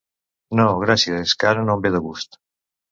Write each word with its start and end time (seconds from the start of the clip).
No 0.59 0.65
gràcies, 0.85 1.21
és 1.29 1.37
que 1.43 1.51
ara 1.53 1.69
no 1.69 1.79
em 1.81 1.87
ve 1.87 1.97
de 1.99 2.05
gust. 2.09 2.45